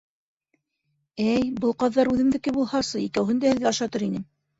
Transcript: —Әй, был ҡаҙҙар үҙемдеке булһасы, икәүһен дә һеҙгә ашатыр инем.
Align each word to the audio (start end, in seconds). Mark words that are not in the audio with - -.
—Әй, 1.31 1.43
был 1.65 1.75
ҡаҙҙар 1.83 2.11
үҙемдеке 2.13 2.53
булһасы, 2.55 3.03
икәүһен 3.09 3.43
дә 3.45 3.53
һеҙгә 3.53 3.69
ашатыр 3.73 4.07
инем. 4.09 4.27